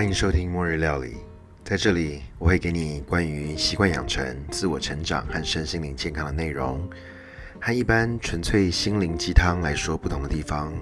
[0.00, 1.18] 欢迎收听末日料理，
[1.62, 6.88] 在这里我会给你关于习惯养成、自我成长和身心灵健康的内容。
[7.60, 10.72] 和一般纯粹心灵鸡汤来说不同的地方，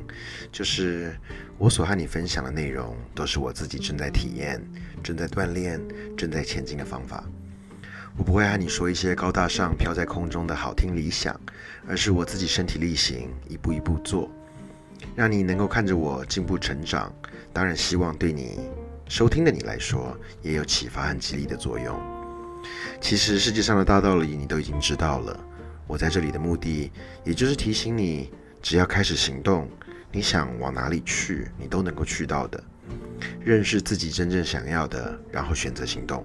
[0.52, 1.18] 就是
[1.58, 4.64] 我所和你分享的内容都是我自己正在体验、
[5.02, 5.80] 正在锻炼、
[6.16, 7.24] 正在前进的方法。
[8.16, 11.34] 我不会和你说一些高大上、飘在空中的好听理想，
[11.88, 14.30] 而是我自己身体力行，一步一步做，
[15.16, 17.12] 让你能够看着我进步成长。
[17.52, 18.60] 当然，希望对你
[19.08, 21.98] 收听的你来说也有启发和激励的作用。
[23.00, 25.38] 其实世界上的大道理你都已经知道了。
[25.86, 26.92] 我在这里的目的，
[27.24, 29.66] 也就是提醒你，只要开始行动，
[30.12, 32.62] 你想往哪里去，你都能够去到的。
[33.42, 36.24] 认识自己真正想要的，然后选择行动。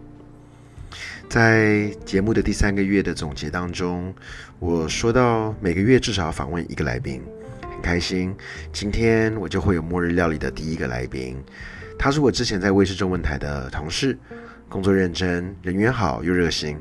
[1.29, 4.13] 在节目的第三个月的总结当中，
[4.59, 7.21] 我说到每个月至少访问一个来宾，
[7.61, 8.35] 很开心。
[8.73, 11.41] 今天我就会有末日料理的第一个来宾，
[11.97, 14.17] 他是我之前在卫视中文台的同事，
[14.67, 16.77] 工作认真，人缘好又热心。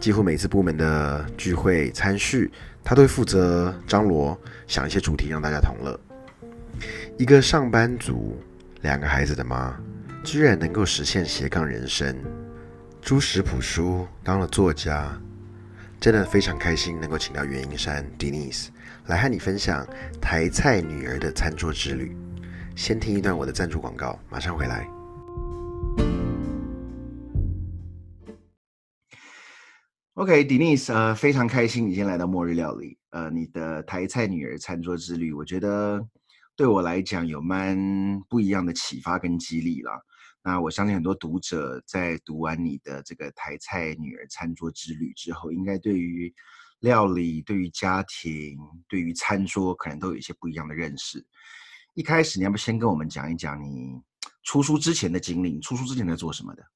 [0.00, 2.50] 几乎每次部门的聚会参叙，
[2.82, 5.98] 他都会负责张罗想一些主题让大家同乐。
[7.16, 8.36] 一个上班族，
[8.82, 9.74] 两个孩子的妈，
[10.22, 12.16] 居然能够实现斜杠人生。
[13.00, 15.18] 朱食谱书当了作家，
[16.00, 18.68] 真的非常开心能够请到袁英山 Denise
[19.06, 19.86] 来和你分享
[20.20, 22.16] 台菜女儿的餐桌之旅。
[22.76, 24.86] 先听一段我的赞助广告，马上回来。
[30.14, 36.04] OK，Denise，呃，非常开心你今天来到末日料理，呃，你的台菜女儿餐桌之旅，我觉得
[36.56, 37.76] 对我来讲有蛮
[38.28, 39.92] 不一样的启发跟激励啦。
[40.42, 46.32] 那我相信很多读者在读完你的这个台菜女儿餐桌之旅之后，应该对于
[46.80, 48.58] 料理、对于家庭、
[48.88, 51.24] 对于餐桌，可能都有一些不一样的认识。
[51.94, 54.02] 一开始，你要不先跟我们讲一讲你
[54.42, 55.60] 出书之前的经历？
[55.60, 56.66] 出书之前在做什么的？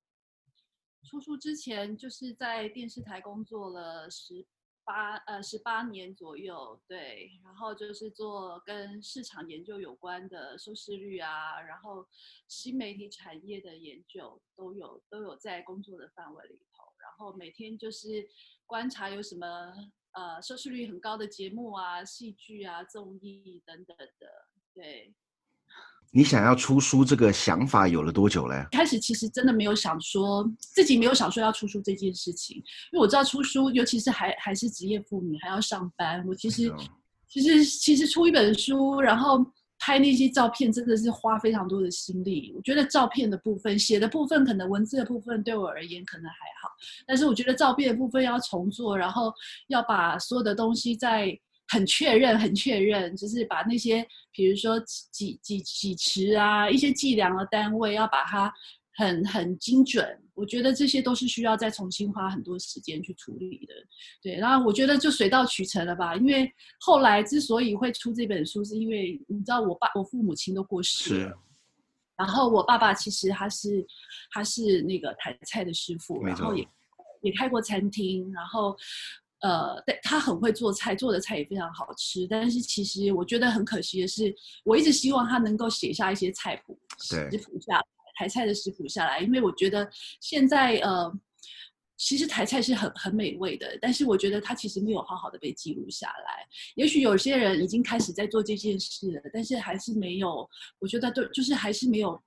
[1.03, 4.47] 出书之前就是在电视台工作了十
[4.85, 12.07] 八呃十八年左右，对，然后就是做跟市场研究有关的收视率啊，然后
[12.47, 18.25] 新媒体产业的研究都有都有在工作的范围里头，然后每天就是
[18.67, 19.75] 观察有什么
[20.13, 24.29] 呃收视率很高的节目啊、戏剧啊、综艺等等的，
[24.79, 25.13] 对。
[26.11, 28.67] 你想要出书这个想法有了多久了？
[28.73, 36.25] 开始其实真的没有想说自己没有想说要出书这件事情，因为我知道出书，尤其是还还是职业妇女，还要上班。
[36.27, 36.73] 我其实
[37.29, 39.45] 其实其实出一本书，然后
[39.79, 42.55] 拍那些照片，真的是花非常多的心力。
[42.57, 46.71] 我觉得照片的部分、写的部分，可能文字的部分对我而言可能还好，
[47.07, 49.31] 但是我觉得照片的部分要重做，然后
[49.67, 51.39] 要把所有的东西在。
[51.69, 58.51] 很确认，很确认，就是把那些，比如说几几几池啊，一些计量的单位，要把它
[58.97, 60.19] 很很精准。
[60.35, 63.75] 我觉得这些都是需要再重新花很多时间去处理的。
[64.23, 66.17] 对，然后我觉得就水到渠成了吧。
[66.17, 71.39] 因为后来之所以会出这本书，是因为你知道，我爸我父母亲都过世了，
[72.17, 73.87] 然后我爸爸其实他是
[74.31, 76.67] 他是那个台菜的师傅，然后也
[77.21, 78.75] 也开过餐厅，然后。
[79.41, 82.27] 呃，但他很会做菜，做的菜也非常好吃。
[82.27, 84.35] 但是其实我觉得很可惜的是，
[84.65, 87.81] 我一直希望他能够写下一些菜谱，食谱下
[88.17, 89.89] 台菜的食谱下来，因为我觉得
[90.21, 91.13] 现在呃，
[91.97, 96.45] 其实台菜是很很美味的，但是我觉得他其实没有好好的被记录下来。
[96.75, 100.49] 也许有些人已经开始在做这件事了，但是还是没有，
[100.81, 102.21] 我觉得都就是还是没有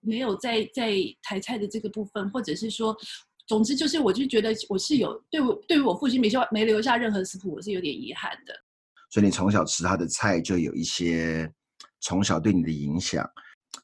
[0.00, 2.96] 没有在在台菜的这个部分，或者是说。
[3.46, 8.52] 总之就是，我就觉得我是有对我对于我父亲没留没留下任何食谱，我是有点遗憾的。
[9.10, 11.48] 所以你从小吃他的菜，就有一些
[12.00, 13.24] 从小对你的影响。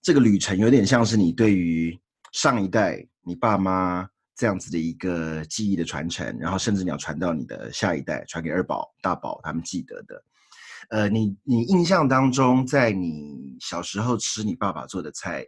[0.03, 1.97] 这个旅程有点像是你对于
[2.33, 10.25] 上一代你爸妈这样子的一个记忆的传承，然后甚至你要传到你的下一代，传给二宝、大宝他们记得的。
[10.91, 15.47] 呃，你你印象当中，在你小时候吃你爸爸做的菜。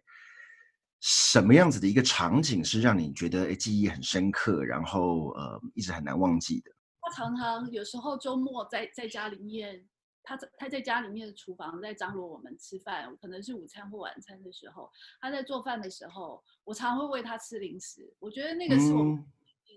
[1.06, 6.70] 什么样子的一个场景是让你觉得诶记忆很深刻，然后呃一直很难忘记的？
[7.02, 9.86] 他常常有时候周末在在家里面，
[10.22, 14.90] 他在他在家里面的厨房在张罗我们吃饭，可能是午餐或晚餐的时候，
[15.20, 18.10] 他在做饭的时候，我常会喂他吃零食。
[18.18, 19.22] 我觉得那个是我们。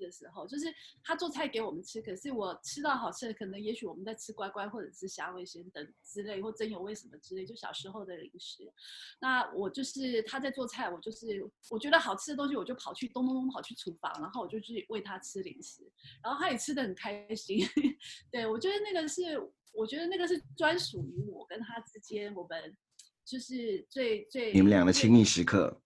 [0.08, 0.74] 的时候，就是
[1.04, 8.72] 他做菜给我们吃，可是我吃到好吃的，可能也许我们在吃乖乖或者是虾味鲜等之类，或真有味什么之类，就小时候的零食。
[9.20, 15.84] 那我就是他在做菜，我就是我觉得好吃的东西，我就跑去咚咚咚跑去厨房，然后我就去喂他吃零食，
[16.24, 17.60] 然后他也吃的很开心。
[18.32, 19.38] 对我觉得那个是，
[19.74, 22.76] 我觉得那个是专属于我跟他之间，我们
[23.26, 25.82] 就是最最你们俩的亲密时刻。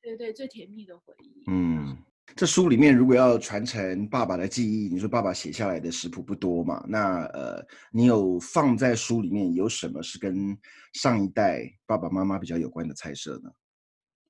[0.00, 1.42] 对对，最甜蜜的回忆。
[1.48, 1.98] 嗯，
[2.38, 6.80] 这书里面如果要传承爸爸的记忆，你说爸爸写下来的食谱不多嘛？
[6.86, 10.56] 那呃，你有放在书里面有什么是跟
[10.92, 13.50] 上一代爸爸妈妈比较有关的菜色呢？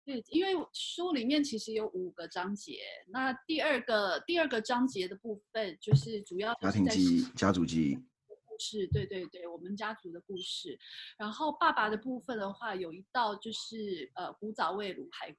[0.07, 2.79] 对，因为书里面其实有五个章节，
[3.09, 8.89] 那第二个第二个章节的部分就是主要家庭记忆、家族记忆故事。
[8.91, 10.79] 对对对，我们家族的故事。
[11.19, 15.37] 然后爸爸的部分的话，有一道就是呃古早味卤排骨。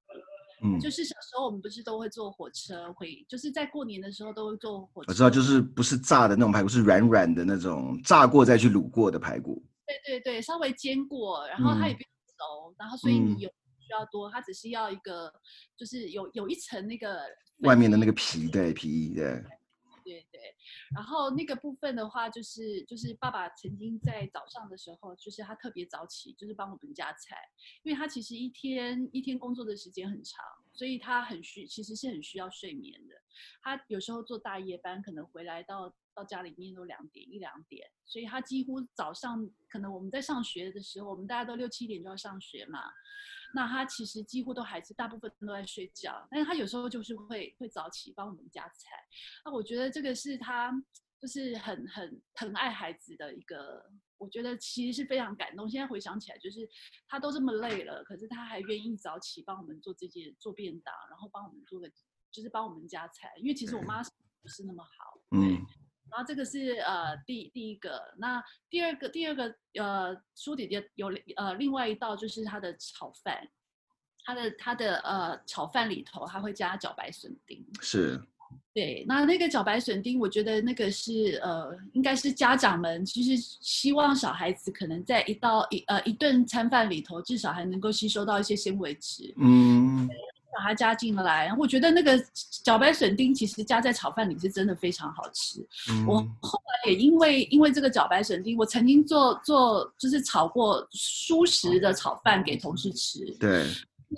[0.63, 5.09] 嗯，就是小时候我们不是都会坐火车回，就是在过年的时候都会坐火车。
[5.09, 9.63] 我知道，就是不是炸的那种排骨，是软软的那种炸过再去卤过的排骨。
[9.85, 13.49] 对对对，稍微煎过，然后它也不用熟，然后所以你有。
[13.81, 15.33] 需要多，它只是要一个，
[15.75, 17.21] 就是有有一层那个
[17.61, 19.43] 外面的那个皮，对皮，对，
[20.09, 20.41] 对对。
[20.95, 27.37] 然后那个部分的话，就是就是爸爸曾经在早上的时候，就是他特别早起，就是帮我们夹菜，
[27.83, 33.15] 因为他其实一天一天工作的时间很长，所以他很需其实是很需要睡眠的。
[33.61, 42.91] 他有时候做大夜班，可能回来到到家里面都两点一两点，所以他几乎早上可能我们在上学的时候，我们大家都六七点就要上学嘛。
[43.53, 48.91] 那他其实几乎都还是大部分都在睡觉，但是他有时候就是会会早起帮我们夹菜。
[49.45, 50.71] 那我觉得这个是他
[51.19, 55.67] 就是很很疼爱孩子的一个，我觉得其实是非常感动。
[55.67, 56.69] 现在回想起来，就是
[57.07, 61.89] 他都这么累了，可是他还愿意早起帮我们做这件做便当，然后帮我们做个
[62.31, 63.33] 就是帮我们夹菜。
[63.37, 64.03] 因为其实我妈
[64.43, 65.65] 不是那么好，嗯。
[66.11, 73.47] 然后这个是呃第第一个，那第二个第二个呃书里的有呃另外一道就是它的炒饭，
[74.25, 78.21] 它的它的呃炒饭里头它会加茭白笋丁，是，
[78.73, 90.09] 对，那那个茭白笋丁，我觉得那个是呃应该是家长们就是希望小孩子可能在一道一呃一顿餐饭里头至少还能够吸收到一些纤维质，嗯。
[90.53, 92.17] 把它加进来，我觉得那个
[92.63, 95.65] 茭白笋丁其实加在炒饭里是真的非常好吃。
[96.07, 103.19] 我后来也因为因为这个茭白笋丁，我曾经做做就是炒过蔬食的炒饭给同事吃。
[103.39, 103.63] 对，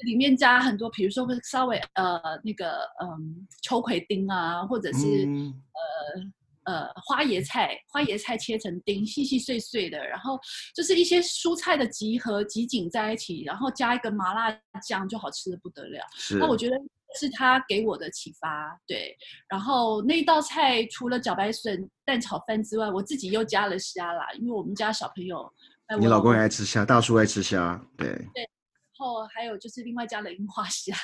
[0.03, 5.27] 里面加很多，比如说稍微呃那个嗯秋葵丁啊，或者是
[5.73, 6.31] 呃。
[6.65, 10.39] 呃，花椰菜，花椰菜切成丁，细细碎碎的，然后
[10.75, 14.55] 就是一些蔬菜的集合集锦在一起，然后加一个麻辣
[14.87, 16.05] 酱，就好吃的不得了。
[16.39, 16.75] 那我觉得
[17.19, 19.17] 是他给我的启发，对。
[19.49, 25.51] 然后那道菜除了茭白笋蛋炒饭之外，我自己又加了虾啦，因为我们家小朋友，
[25.99, 28.07] 你老公也爱吃虾，大叔爱吃虾，对。
[28.07, 28.43] 对。
[28.43, 30.95] 然后还有就是另外加了樱花虾，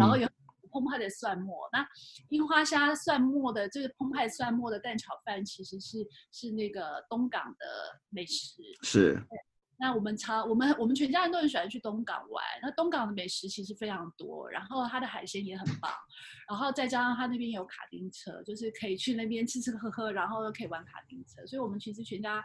[0.00, 0.28] 然后有。
[0.74, 1.86] 澎湃的蒜末，那
[2.30, 5.98] 樱花虾蒜末的这个澎湃蒜末的蛋炒饭，其实是
[6.32, 7.66] 是那个东港的
[8.10, 8.60] 美食。
[8.82, 9.22] 是。
[9.76, 12.44] 那我们常我们我们全家人都很喜欢去东港玩。
[12.60, 15.92] 那东港的美食其实非常多，然后它的海鲜也很棒，
[16.48, 21.46] 然后再加上它那边有卡丁车，就是可以去那边吃吃喝喝，然后又可以玩卡丁车。
[21.46, 22.44] 所以我们其实全家。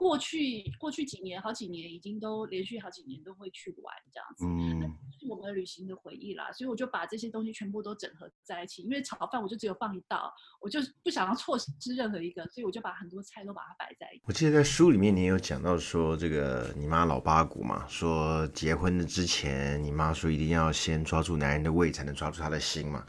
[0.00, 4.80] 过去过去几年，好几年已经都连续好几年都会去玩这样子，嗯，
[5.12, 6.50] 是我们旅行的回忆啦。
[6.52, 8.80] 所以我就把这些东西全部都整合在一起。
[8.80, 14.22] 因为炒饭我就只有放一道，我就不想要错失任何一个，所以我就把很多菜都把它摆在一起。
[14.24, 23.06] 我记得在书里面你有讲到说，这个你妈老八股嘛，说结婚的之前，你妈说一定要先抓住男人的胃，才能抓住他的心嘛。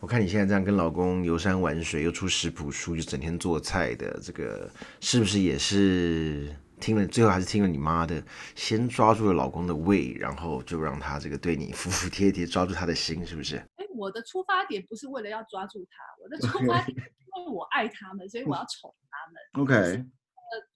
[0.00, 8.22] 我看你现在这样跟老公游山玩水，又出食谱书，就整天做菜的，这个是不是也是听了最后还是听了你妈的，
[8.54, 13.56] 先抓住了老公的胃，然后就让他这个对你服服帖帖，抓住他的心，是不是？
[13.56, 16.96] 哎，我的出发点不是为了要抓住他，我的出发点
[17.36, 19.64] 因为我爱他们，所以我要 宠他们。
[19.64, 20.02] OK，呃，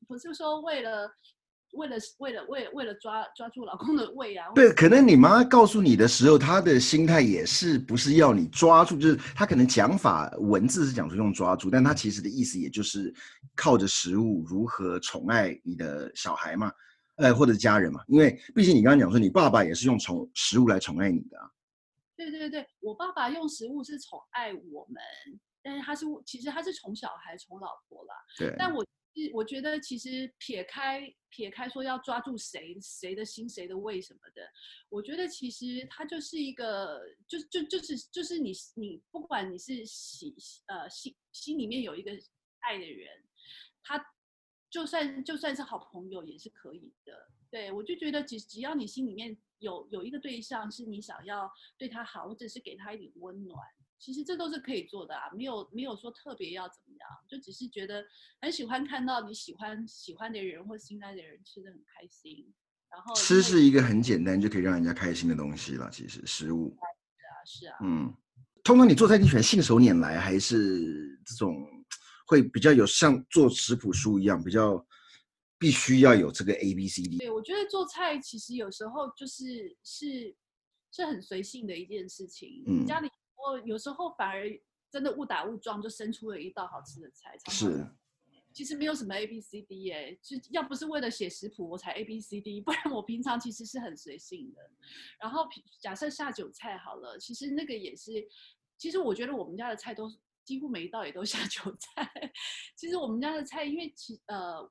[0.08, 1.08] 不是说为了。
[1.72, 4.46] 为了为了为为了抓抓住老公的胃啊！
[4.54, 13.12] 对，可能你妈告诉你的时候，她的心态也是不是要你抓住，就是她可能讲法文字是讲出用抓住，但她其实的意思也就是
[13.56, 16.70] 靠着食物如何宠爱你的小孩嘛，
[17.16, 18.00] 呃，或者家人嘛。
[18.06, 21.50] 因为毕竟你刚刚讲说，你爸爸也是用宠食物来宠爱你的啊。
[22.16, 25.02] 对对对，我爸爸用食物是宠爱我们，
[25.62, 28.14] 但是他是其实他是宠小孩、宠老婆啦。
[28.38, 28.84] 对，但我。
[29.32, 34.42] 我觉得其实撇开撇开说要抓住谁谁的心谁的胃什么的，
[34.88, 40.34] 我觉得其实他就是一个，就就就是就是你你不管你是喜
[40.66, 42.10] 呃心心里面有一个
[42.60, 43.08] 爱的人，
[43.82, 44.02] 他
[44.70, 47.12] 就算就算是好朋友也是可以的。
[47.50, 53.58] 对我就觉得只只要你心里面有有一个对象是你想要对他好，或者是给他一点温暖。
[54.02, 58.04] 其实这都是可以做的啊，没有没有说特别要怎么样，就只是觉得
[58.40, 62.52] 很喜欢看到你喜欢喜欢的人或心爱的人吃的很开心。
[62.90, 66.76] 然后吃是一个很简单就可以让人家开心的东西了，其实食物。
[66.76, 67.30] 是啊。
[67.46, 68.12] 是啊嗯，
[68.64, 71.64] 通常你做菜你喜欢信手拈来，还是这种
[72.26, 74.84] 会比较有像做食谱书一样，比较
[75.58, 77.18] 必须要有这个 A B C D？
[77.18, 80.36] 对，我觉得做菜其实有时候就是是
[80.90, 82.64] 是很随性的一件事情。
[82.66, 83.08] 嗯家里
[83.44, 84.48] 我有时候反而
[84.90, 87.36] 真的误打误撞就生出了一道好吃的菜。
[87.48, 87.86] 是，
[88.52, 94.60] 其实没有什么 A B C D 耶，就要不是为了写食谱我才 A B C D，不然我平常其实是很随性的。
[95.18, 95.48] 然后
[95.80, 98.28] 假设下酒菜好了，其实那个也是，
[98.76, 100.10] 其实我觉得我们家的菜都
[100.44, 102.12] 几乎每一道也都下酒菜。
[102.76, 104.70] 其实我们家的菜，因为其呃，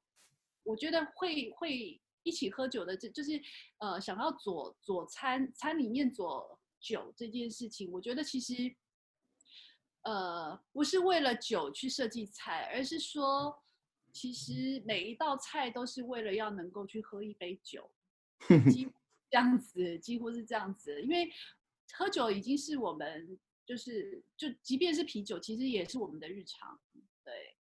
[0.63, 3.41] 我觉得会会一起喝酒的，这就是
[3.79, 8.75] 呃想要佐佐餐餐里面佐酒这件事情，我觉得其实。
[10.03, 13.55] 呃，不是为了酒去设计菜，而是说，
[14.11, 17.87] 其实每一道菜都是为了要能够去喝一杯酒，
[18.71, 18.91] 几乎
[19.29, 20.99] 这样子，几乎是这样子。
[21.03, 21.29] 因为
[21.93, 26.81] 喝酒已经是我们就是就即便是啤酒，其实也是我们的日常。
[27.23, 27.55] 对，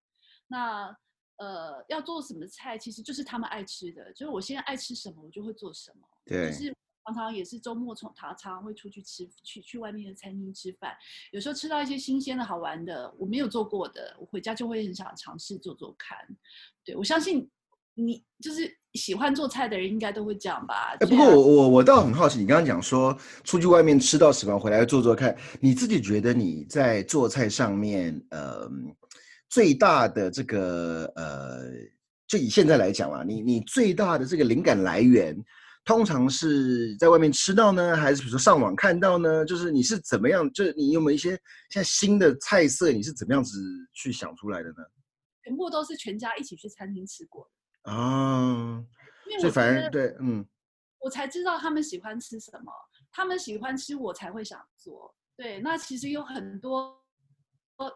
[0.47, 0.97] 那
[1.37, 6.09] 呃要做什么菜，其实就是他们爱吃的，就是我现在爱吃什么，我就会做什么。
[6.25, 10.93] 对就是常常也是周末从常常会出去吃，去去外面的餐厅吃饭。
[11.33, 16.19] 有时候吃到一些新鲜的好玩的，我没有做过的，我回家就会很想尝试做做看。
[16.85, 17.49] 对我相信
[17.95, 20.97] 你就是喜欢做菜的人，应该都会这样吧？
[21.01, 28.71] 哎，不过我我我倒很好奇，你刚刚讲说出去外面吃到喜欢，回来做做看，你自己觉得你在做菜上面，呃，
[29.49, 31.65] 最大的这个呃，
[32.27, 35.37] 就以现在来讲啦，你你最大的这个灵感来源，
[35.85, 39.45] 通常是在外面吃到呢，还是比如说上网看到呢？
[39.45, 41.31] 就是你是怎么样，就是你有没有一些
[41.71, 43.59] 现在新的菜色，你是怎么样子
[43.93, 44.77] 去想出来的呢？
[45.43, 47.49] 全部都是全家一起去餐厅吃过
[47.83, 48.85] 的，啊，
[49.41, 50.47] 所以反而对，嗯，
[51.01, 52.71] 我才知道他们喜欢吃什么，
[53.11, 55.13] 他们喜欢吃，我才会想做。
[55.37, 57.00] 对，那其实有很多，呃，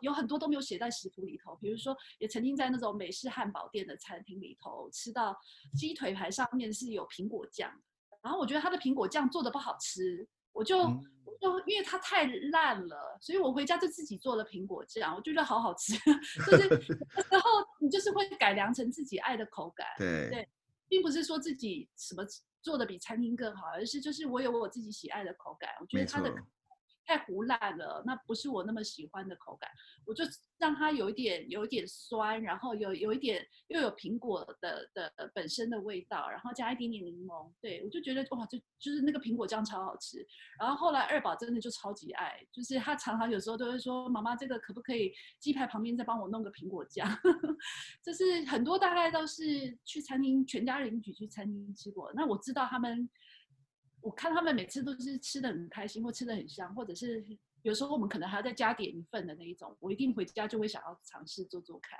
[0.00, 1.57] 有很多都没有写在食谱里头。
[1.57, 5.37] 比如说，也曾经在那种美式汉堡店的餐厅里头吃到
[5.76, 7.71] 鸡腿排上面是有苹果酱，
[8.23, 10.85] 然后我觉得它的苹果酱做的不好吃，我就、
[11.41, 15.95] 就因为它太烂了，所以我回家就自己做了苹果酱，我就觉得好好吃。
[16.47, 16.69] 就是
[17.31, 17.50] 然后
[17.81, 19.87] 你就是会改良成自己爱的口感。
[19.99, 20.49] 对对
[20.87, 22.25] 并不是说自己什么
[22.62, 25.71] 做的比餐厅更好，而是就是我有我自己喜爱的口感。
[25.81, 26.38] 我觉得它的错
[27.04, 29.70] 太糊烂了，那不是我那么喜欢的口感。
[30.06, 30.25] 我就
[30.58, 37.50] 让它有一点有一点酸，然后有有一点又有苹果的的本身的味道，然后加一点点柠檬。
[37.61, 40.25] 对我就觉得哇，就就是那个苹果酱超好吃。
[40.58, 47.08] 然后后来二宝真的就超级爱，就是他常常有时候都会说：“妈妈，这个可不可以鸡排旁边再帮我弄个苹果酱？”
[48.04, 52.12] 就是很多大概都是去餐厅，全家人一起去餐厅吃过。
[52.14, 53.08] 那我知道他们，
[54.04, 57.25] 我看他们每次都是吃的很开心，或吃的很香，或者是
[57.62, 61.99] 有时候我们可能还要再加点一份的那一种，我一定回家就会想要尝试做做看。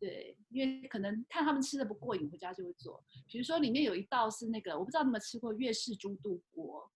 [0.00, 3.04] 对，因为可能看他们吃的不过瘾，回家就会做。
[3.28, 6.90] 比如说里面有一道是那个，我不知道你们吃过粤式猪肚锅。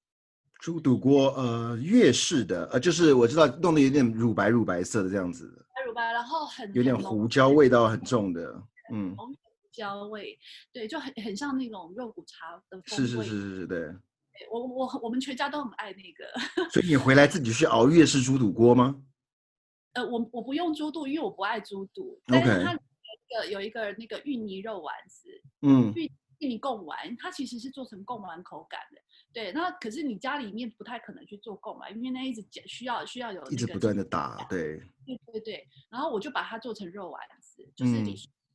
[0.58, 5.44] 猪肚锅，呃，粤式的，呃，就是我知道弄得有点乳白乳白色的这样子
[5.86, 8.60] 乳白，然后很有点胡椒味道很重的，
[8.90, 9.34] 嗯，胡
[9.70, 10.36] 椒味，
[10.72, 13.22] 对，就很很像那种肉骨茶的风是是。
[13.22, 13.94] 是是是，对。
[14.38, 16.24] 对我我我们全家都很爱那个。
[16.70, 19.02] 所以你回来自己去熬粤式猪肚锅吗？
[19.94, 22.80] 呃，我我不用猪肚，因为我不爱猪肚，但是 OK 它有一
[23.30, 25.28] 个有一个那个芋泥肉丸子，
[25.62, 29.00] 嗯，芋芋泥贡丸，它其实是做成贡丸口感的。
[29.32, 38.10] 对，那可是你家里面不太可能去做贡丸，因为那一直减需要需要有那个一直不断的打，对，对对对，然后我就把它做成肉丸子，就是嗯里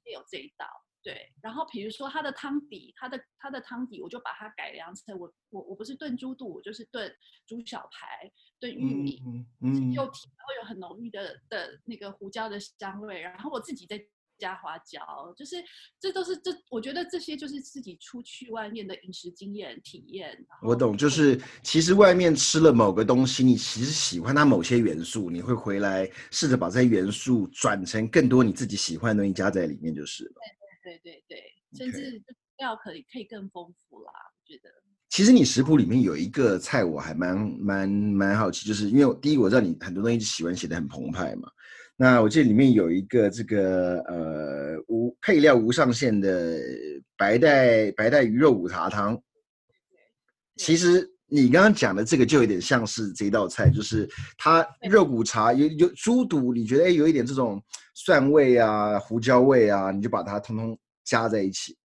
[0.06, 0.66] 面有这一道。
[1.03, 7.12] 对，然后比如说它的汤底，它的它的汤底，我就把它改良成我我我不是炖猪肚，我就是炖
[7.48, 14.00] 猪小排、炖玉米，嗯嗯又甜，然后有很浓郁的的那个胡椒的香味，然后我自己再
[14.38, 15.55] 加花椒，就是
[16.00, 20.38] 这都是这，我觉得这些就是自己出去外面的饮食经验体验。
[20.62, 30.31] 我懂，就是其实外面吃了某个东西，你其实喜欢它某些元素，你会回来试着把这些元素转成更多你自己喜欢的东西加在里面就是了。
[30.36, 31.42] 对对对对，
[31.78, 32.22] 甚至
[32.58, 34.70] 料可以可以更丰富啦，我觉得。
[35.10, 41.50] 其实你食谱里面有一个菜，我还蛮蛮蛮好奇，就是因为我第一我知道你很多东西喜欢写的很澎湃嘛。
[41.98, 46.58] 那我记得里面有一个这个呃无配料无上限的
[47.18, 49.22] 白带白带鱼肉五茶汤。
[50.56, 54.06] 其实你刚刚讲的这个就有点像是这一道菜，就是
[54.38, 61.78] 它肉骨茶有有猪肚，你觉得哎有一点这种蒜味啊、胡椒味啊，你就把它通通加在一起。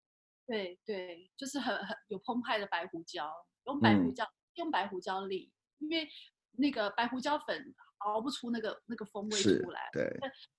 [0.48, 3.32] 对对，就是很很有澎湃的白胡椒，
[3.68, 4.25] 用白胡嗯椒、
[4.56, 6.08] 用白胡椒粒，因为
[6.54, 9.82] 那个白胡椒粉熬不出那个那个风味出来。
[9.94, 10.06] 对，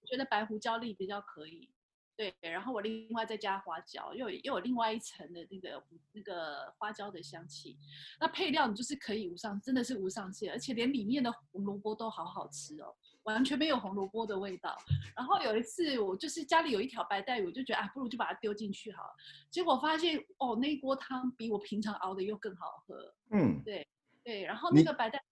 [0.01, 1.69] 我觉得白胡椒粒比较可以。
[2.17, 7.77] 对，然后我另外再加花椒，又有又有另外一层的那个那个花椒的香气。
[8.19, 14.75] 那配料你就是可以无上，真的是无上限，而且连里面的红萝卜都好好吃哦，完全没有红萝卜的味道。
[15.15, 19.11] 然后有一次我就是家里有一条白带鱼，我就觉得啊，不如就把它丢进去好了。
[19.51, 23.15] 结果发现哦，那一锅汤比我平常熬的又更好喝。
[23.31, 23.87] 嗯，对
[24.25, 25.23] 对，然后那个白带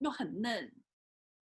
[0.00, 0.70] 又很嫩，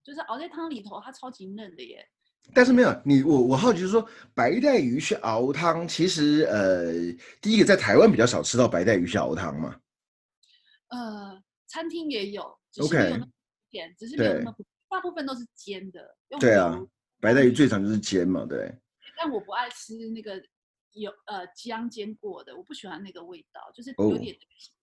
[0.04, 2.08] 就是熬在汤里头，它超级嫩的耶。
[2.52, 6.92] 但是没有你，我我好奇就是说，白带鱼去熬汤，其实呃，
[7.40, 9.80] 第一个在台湾比较少吃到白带鱼去熬汤嘛。
[10.88, 13.26] 呃，餐厅也有，只是没有那么
[13.70, 14.56] 甜，只是没有那么
[14.88, 16.16] 大部分都是煎的。
[16.38, 16.78] 对啊
[17.20, 18.72] 白带鱼最常就是煎嘛，对。
[19.16, 20.40] 但我不爱吃那个
[20.92, 24.36] 有呃姜煎过的，我不喜欢那个味道，就是哦有点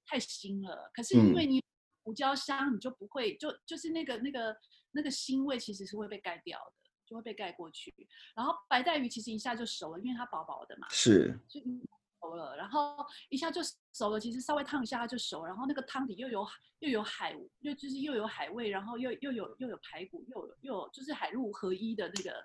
[0.07, 0.89] 太腥了。
[0.93, 1.63] 可是因嗯为你
[2.03, 4.55] 胡椒香，你就不会就就是那个那个
[4.91, 6.80] 那个腥味其实是会被盖掉的，
[7.11, 7.93] 就会被盖过去。
[8.33, 11.83] 然后白带鱼其实一下就熟了，因为它薄薄的嘛，是，就一
[12.21, 13.59] 熟了，然后一下就
[13.91, 14.17] 熟了。
[14.17, 16.47] 其实稍微烫一下它就熟，然后那个汤底又有
[16.79, 22.41] 又有海又就是又有海味，然后又又有又有排骨，又有又有就是海陆合一的那个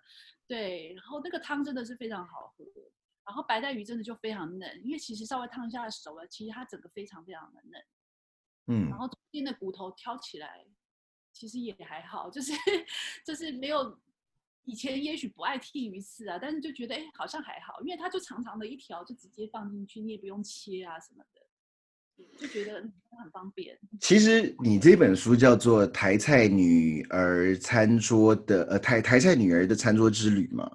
[0.49, 2.65] 对，然后那个汤真的是非常好喝。
[3.25, 7.81] 然后白带鱼真的就非常嫩，因为其实稍微烫一下熟了，其实它整个非常非常的嫩。
[8.69, 10.67] 嗯然后中间的骨头挑起来，
[11.33, 12.53] 其实也还好，就是
[13.25, 13.97] 就是没有
[14.67, 23.79] 以前也许不爱剔鱼刺啊，但是就觉得哎好像还好，因为它就长长的一条，就直接放进去，你也不用切啊什么的，就觉得很方便。
[24.01, 30.69] 其实你这本书叫做《台菜女儿餐桌的呃台台菜女儿的餐桌之旅》嘛，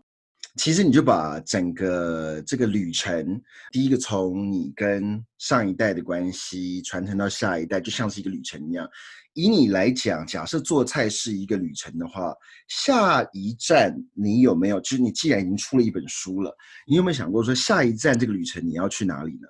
[0.58, 3.41] 其实你就把整个这个旅程，
[3.72, 8.88] 第一个从你跟上一代的关系传承到下一代，就像是一个旅程一样。
[9.34, 12.35] 以你来讲，假设做菜是一个旅程的话，
[12.68, 14.79] 下一站你有没有？
[14.81, 16.53] 就是你既然已经出了一本书了，
[16.85, 19.48] 你有没有想过说下一站这个旅程你要去哪里呢？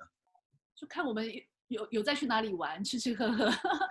[0.76, 1.28] 就看我们
[1.66, 3.46] 有有再去哪里玩，吃吃喝喝。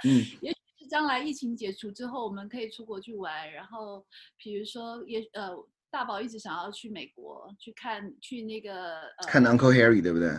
[0.06, 3.52] 嗯， 也许是将来疫情解除之后，我们可以出国去玩。
[3.52, 4.06] 然后，
[4.38, 5.50] 比如说，也呃，
[5.92, 10.30] 大宝一直想要去美国去看，去那个呃，看 Uncle Harry 对不对？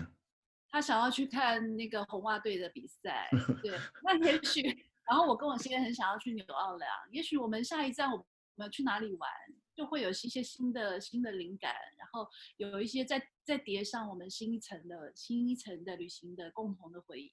[0.70, 3.28] 他想要去看那个红袜队的比赛。
[3.62, 4.62] 对， 那也许，
[5.08, 6.90] 然后我跟我先生很想要去纽奥良。
[7.10, 9.30] 也许我们下一站我们去哪里玩，
[9.76, 17.32] 就会有一些新的新的灵感，然后有一些再再叠上我们新一层的新一层的旅行的共同的回忆。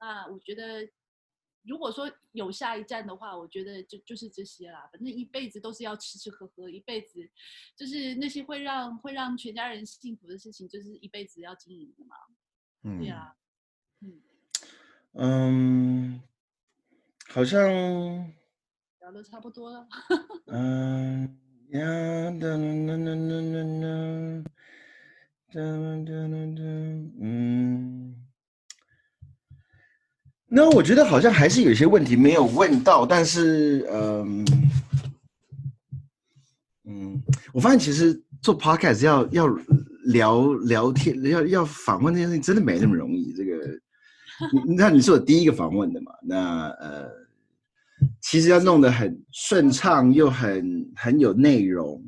[0.00, 0.84] 那我觉得，
[1.66, 4.88] 如果说有下一站的话，我觉得就就是这些啦。
[4.92, 7.28] 反正一辈子都是要吃吃喝喝，一辈子
[7.74, 12.16] 就是那些会让会让全家人幸福的事情，就是一辈子要经营的嘛。
[12.82, 13.34] 嗯，对啊，
[14.00, 14.20] 嗯，
[15.14, 16.22] 嗯，
[17.28, 17.60] 好像，
[19.00, 19.88] 聊的差不多了。
[20.48, 21.38] 嗯
[21.70, 21.80] 呀，
[22.38, 24.44] 哒啦啦啦啦啦啦，
[25.50, 26.62] 哒啦哒哒，
[27.20, 28.23] 嗯，
[30.56, 34.46] 那我觉得好像还是有些问题没有问到，但是，嗯，
[36.84, 39.48] 嗯，我发现其实做 podcast 要要
[40.04, 43.32] 聊聊天，要要访问这件事情真的没那么容易。
[43.32, 43.56] 这个，
[44.76, 46.12] 那你是我第一个访问的嘛？
[46.22, 47.10] 那呃，
[48.20, 52.00] 其实要弄得很顺畅又很很有内容。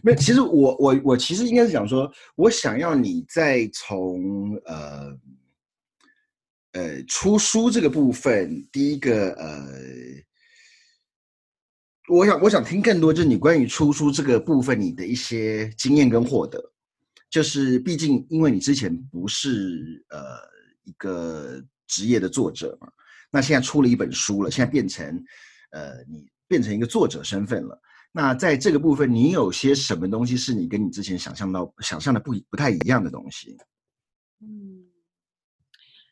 [0.00, 5.12] 没，其实我我我其实应该是想说，我想要你再从呃
[6.72, 9.66] 呃出书这个部分，第一个呃。
[12.08, 16.60] 我想，我想听更多，就是你关于出书这个部分，你的一些经验跟获得。
[17.30, 20.18] 就是，毕竟因为你之前不是呃
[20.82, 22.90] 一个职业的作者嘛，
[23.30, 25.06] 那现在出了一本书了，现在变成
[25.70, 27.80] 呃你变成一个作者身份了。
[28.10, 33.56] 那在这个部分，你有些什么东西是你跟你之前想象到想象的不不太一样的东西？
[34.40, 34.79] 嗯，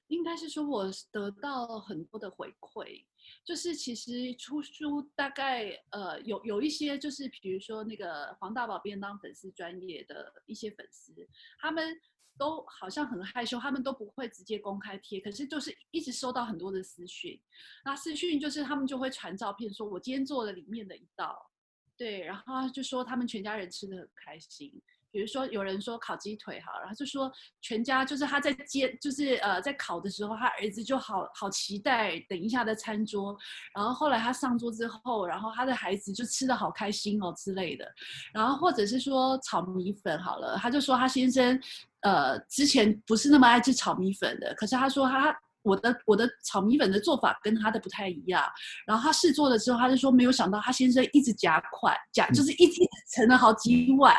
[0.09, 3.05] 应该是说我得到很多的回馈，
[3.45, 11.15] 就是其实出书大概呃有有一些就是比如说那个黄大宝便当粉丝专业的一些粉丝，
[11.61, 11.99] 他们
[12.37, 17.41] 都好像很害羞，他们都不会直接公开贴，可是就是一直收到很多的私讯，
[17.85, 21.51] 那私讯就是他们就会传照片，说我今天做了里面的一道，
[21.97, 24.81] 对，然后就说他们全家人吃的很开心。
[25.19, 27.29] 比如说有人说烤鸡腿好，然后就说
[27.61, 33.37] 全家就是他在煎，就是呃在烤的时候，他儿子就好好期待等一下的餐桌，
[33.75, 37.85] 然后后来他上桌之后，然后他的孩子就吃的好开心哦之类的，
[38.33, 41.61] 然后或者是说炒米粉好了，他就说他先生
[42.03, 45.37] 呃之前不是那么爱吃炒米粉的，可是他说他。
[45.69, 48.43] 我的我的炒米粉的做法跟他的不太一样。
[48.87, 52.81] 然后他试做了之后，他就说没有想到他先生一直夹块夹，就是一直
[53.15, 54.17] 盛了好几碗。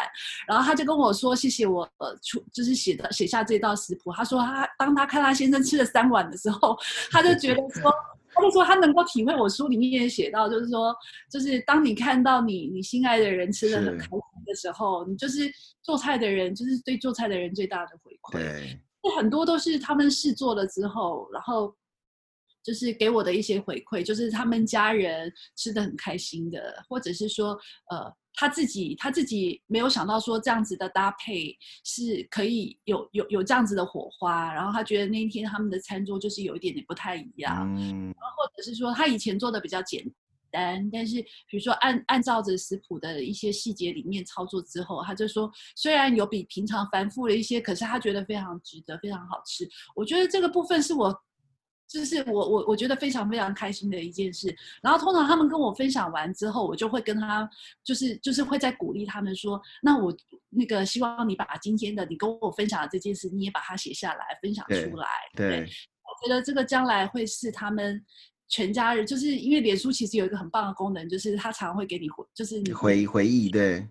[0.48, 4.14] 然后他就跟我说谢谢我呃出就是写的写下这道食谱。
[4.14, 6.78] 他说他当他看他先生吃了三碗的时候，
[7.12, 7.92] 他就觉得说。
[8.32, 10.96] 他就说他能够体会我书里面也写到，就是说，
[11.30, 18.34] 就是当你看到你你心爱的人吃的很开心的时候，你就是做菜的人，就是对做菜的人最大的回馈。
[18.34, 18.80] 对，
[19.16, 21.76] 很多都是他们试做了之后，然后
[22.64, 27.58] 就是给我的一些回馈，就是他们家人吃的很开心的，或者是说，
[27.90, 28.14] 呃。
[28.36, 40.06] 他自己他自己没有想到说这样子的搭配是可以有有有这样子的火花，然后他觉得那一天他们的餐桌就是有一点点不太一样，嗯，然后或者是说他以前做的比较简
[40.52, 49.68] 单，但是比如说按按照着食谱的一些细节里面操作之后，他就说虽然有比平常繁复了一些，可是他觉得非常值得，非常好吃。
[49.96, 51.18] 我觉得这个部分是我。
[51.92, 57.50] 就是我我我觉得非常非常开心的一件事，然后通常他们跟我分享完之后，我就会跟他
[57.84, 60.16] 就是就是会在鼓励他们说，那我
[60.50, 65.08] 那个希望你把今天的你跟我分享的这件事，你也把它写下来分享出来。
[65.36, 68.06] 对，我觉得这个将来会是他们
[68.50, 73.88] 全家人，就是因为脸书其实有一个很棒的功能，就是它常会给你回，就是你回回忆，对。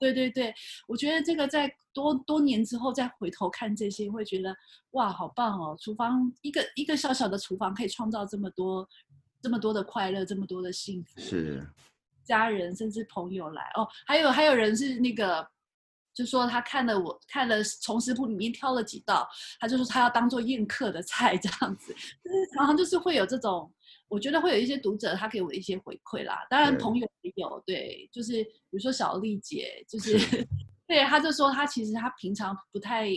[0.00, 0.54] 对对对，
[0.88, 4.56] 我觉得这个在多多年之后再回头看这些，会觉得
[4.92, 5.76] 哇，好棒哦！
[5.78, 8.88] 厨房一个一个小小的厨房，可以创造这么多
[9.42, 11.20] 这么多的快乐，这么多的幸福。
[11.20, 11.62] 是，
[12.24, 15.46] 家人甚至朋友来哦，还有还有人是那个，
[16.14, 23.72] 就说他看了我看了从食谱里面挑了几道，他就说他要当做宴客的菜这样子， 就是常常就是会有这种。
[24.08, 26.46] 我觉得会有一些读者，他给我一些回馈啦。
[26.50, 30.18] 当然，朋友也有，对，就是比如说小丽姐，就是
[30.86, 33.08] 对，他就说他其实他平常不太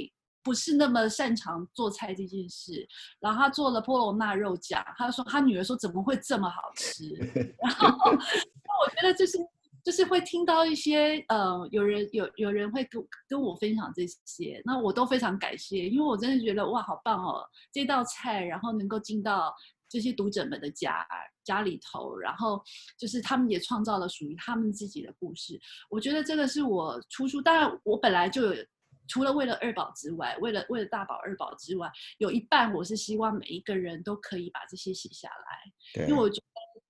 [0.41, 2.88] 不是那么擅长做菜这件事。
[3.19, 7.10] 然后他做了波隆纳肉酱，他说他女儿说怎么会这么好吃？
[7.62, 9.38] 然后我觉得就是
[9.86, 19.56] 就是会听到一些呃，有人有有人会跟跟我分享这些，那我都非常感谢，因为我真的觉得哇，好棒哦，这道菜然后能够进到。
[19.88, 21.08] 这些读者们的家
[21.45, 22.62] 家里头，然后
[22.98, 25.58] 就是他们也创造了属于他们自己的故事。
[25.89, 28.65] 我觉得这个是我出书，当然我本来就有，
[29.08, 36.46] 除了为了二宝之外，为了为了大宝二宝之外，有一半我是希望每一个人都可以把这些写下来，因为我觉得。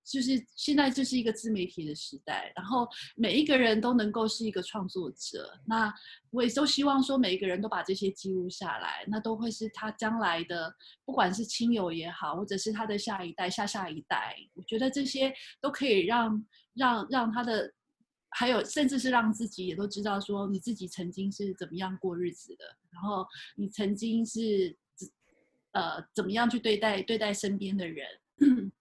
[0.06, 5.52] 就是现在就是一个自媒体的时代，然后每一个人都能够是一个创作者。
[5.66, 5.92] 那
[6.30, 10.72] 我也都希望说，每一个人都把这些记录下来，那都会是他将来的，
[11.04, 14.36] 不管是亲友也好，或者是他的下一代、下下一代。
[14.54, 17.68] 我觉得这些都可以让让让他的，
[18.38, 24.76] 还有甚至是让自己也都知道说，你自己曾经是怎么样过日子的，然后你曾经是
[25.72, 28.06] 呃怎么样去对待对待身边的人。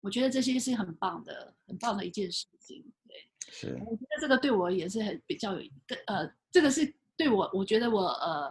[0.00, 2.82] 我觉得这些是很棒的，很棒的一件事情。
[3.06, 3.74] 对，是。
[3.84, 8.50] 我觉得这个对我也是很比较有一个呃，这个是对我，我觉得我呃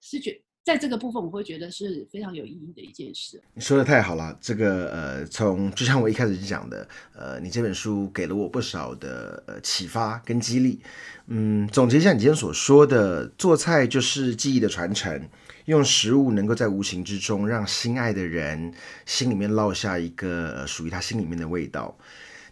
[0.00, 3.42] 是觉在这个部分我会觉得是非常有意义的一件事。
[3.54, 10.80] 你说的太好了，这个呃，从就像我一开始讲的，呃，你这本书给了我不少的呃启发跟激励。
[11.26, 15.28] 嗯，总结一下你今天所说的，做菜就是记忆的传承。
[15.64, 18.72] 用食物能够在无形之中让心爱的人
[19.06, 21.98] 心里面烙下一个属于他心里面的味道。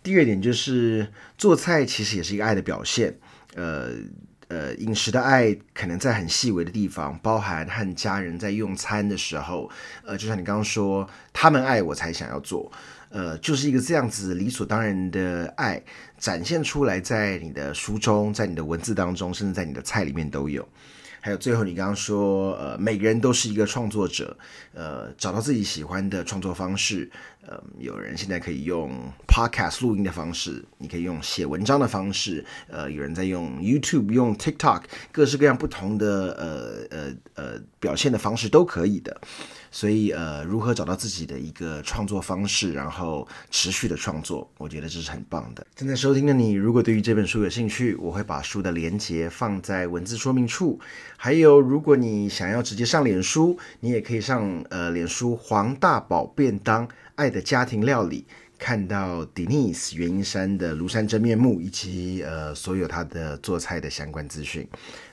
[0.03, 3.17] 第二点就是做菜其实也是一个爱的表现。
[3.55, 3.93] 呃
[4.49, 9.71] 呃，饮食的爱可能在很细微的地方，包含和家人在用餐的时候，
[10.05, 12.73] 呃，就像你刚刚说，他们爱我才想要做，
[13.11, 15.83] 呃，就是一个这样子理所当然的爱
[16.19, 20.67] 展现出来，在你的书中，在你的文字当中，甚至在你的菜里面都有。
[21.21, 24.35] 还有最后，你刚刚说，呃，每个人都是一个创作者，
[24.73, 27.11] 呃，找到自己喜欢的创作方式，
[27.49, 28.93] 呃，有人现在可以用
[29.27, 39.19] podcast 录音的方式，你可以用写文章的方式，呃，有人在用 YouTube、用 TikTok，各式各样不同的呃呃呃表现的方式都可以的。
[39.71, 45.67] 所以，呃，如何找到自己的一个创作方式，然后持续的创作，我觉得这是很棒的。
[45.75, 50.81] 正在收听的你，如果对于这本书有兴趣，我会把书的连接放在文字说明处。
[51.19, 58.25] 还有，如果你想要直接上脸书，你也可以上呃脸书黄大宝便当爱的家庭料理，
[58.61, 64.67] 看到 Denise 袁英山的庐山真面目，以及呃所有他的做菜的相关资讯。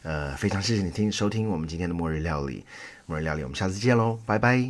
[0.03, 2.63] 呃，非常谢谢你听收听我们今天的末日料理。
[3.07, 4.69] 末日料理，我们下次见喽，拜拜。